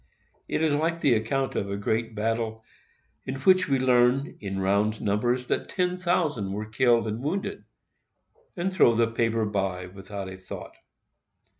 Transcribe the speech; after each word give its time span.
It 0.47 0.63
is 0.63 0.73
like 0.73 0.99
the 1.01 1.13
account 1.13 1.53
of 1.55 1.69
a 1.69 1.77
great 1.77 2.15
battle, 2.15 2.63
in 3.23 3.35
which 3.41 3.67
we 3.69 3.77
learn, 3.77 4.35
in 4.39 4.59
round 4.59 4.99
numbers, 4.99 5.45
that 5.45 5.69
ten 5.69 5.95
thousand 5.95 6.53
were 6.53 6.65
killed 6.65 7.05
and 7.07 7.21
wounded, 7.21 7.65
and 8.57 8.73
throw 8.73 8.95
the 8.95 9.05
paper 9.05 9.45
by 9.45 9.85
without 9.85 10.27
a 10.27 10.37
thought. 10.37 10.75